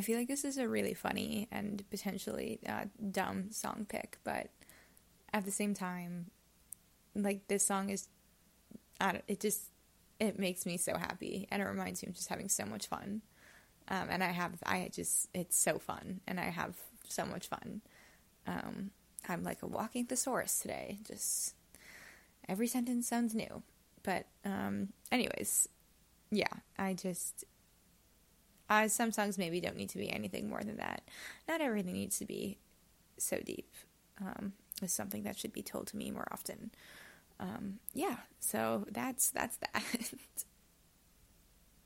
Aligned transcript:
I 0.00 0.02
feel 0.02 0.16
like 0.16 0.28
this 0.28 0.46
is 0.46 0.56
a 0.56 0.66
really 0.66 0.94
funny 0.94 1.46
and 1.52 1.84
potentially 1.90 2.58
uh, 2.66 2.84
dumb 3.10 3.50
song 3.50 3.84
pick, 3.86 4.16
but 4.24 4.46
at 5.30 5.44
the 5.44 5.50
same 5.50 5.74
time, 5.74 6.30
like 7.14 7.46
this 7.48 7.66
song 7.66 7.90
is, 7.90 8.08
it 9.28 9.40
just 9.40 9.60
it 10.18 10.38
makes 10.38 10.64
me 10.64 10.78
so 10.78 10.96
happy, 10.96 11.46
and 11.50 11.60
it 11.60 11.66
reminds 11.66 12.02
me 12.02 12.08
of 12.08 12.14
just 12.14 12.30
having 12.30 12.48
so 12.48 12.64
much 12.64 12.86
fun. 12.86 13.20
Um, 13.88 14.06
and 14.08 14.24
I 14.24 14.28
have, 14.28 14.52
I 14.64 14.88
just, 14.90 15.28
it's 15.34 15.58
so 15.58 15.78
fun, 15.78 16.22
and 16.26 16.40
I 16.40 16.44
have 16.44 16.76
so 17.06 17.26
much 17.26 17.48
fun. 17.48 17.82
Um, 18.46 18.92
I'm 19.28 19.44
like 19.44 19.62
a 19.62 19.66
walking 19.66 20.06
thesaurus 20.06 20.60
today. 20.60 21.00
Just 21.06 21.54
every 22.48 22.68
sentence 22.68 23.06
sounds 23.06 23.34
new. 23.34 23.62
But, 24.02 24.24
um, 24.46 24.94
anyways, 25.12 25.68
yeah, 26.30 26.54
I 26.78 26.94
just, 26.94 27.44
some 28.86 29.12
songs 29.12 29.38
maybe 29.38 29.60
don't 29.60 29.76
need 29.76 29.90
to 29.90 29.98
be 29.98 30.12
anything 30.12 30.48
more 30.48 30.62
than 30.62 30.76
that. 30.76 31.02
Not 31.48 31.60
everything 31.60 31.94
needs 31.94 32.18
to 32.18 32.24
be 32.24 32.58
so 33.18 33.38
deep. 33.44 33.74
Um, 34.20 34.52
something 34.86 35.24
that 35.24 35.38
should 35.38 35.52
be 35.52 35.62
told 35.62 35.86
to 35.88 35.96
me 35.96 36.10
more 36.10 36.26
often. 36.32 36.70
Um, 37.38 37.78
yeah, 37.94 38.16
so 38.38 38.86
that's 38.90 39.30
that's 39.30 39.56
that. 39.58 39.82